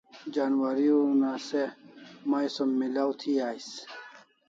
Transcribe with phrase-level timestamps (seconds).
[0.33, 1.63] Janwari una se
[2.29, 3.67] mai som milaw thi ais